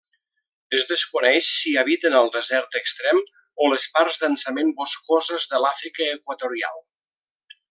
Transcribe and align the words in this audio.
Es 0.77 0.85
desconeix 0.91 1.49
si 1.57 1.73
habiten 1.81 2.17
al 2.21 2.31
desert 2.37 2.77
extrem 2.81 3.21
o 3.67 3.71
les 3.75 3.87
parts 3.99 4.19
densament 4.27 4.75
boscoses 4.83 5.47
de 5.53 5.61
l'Àfrica 5.67 6.09
equatorial. 6.19 6.83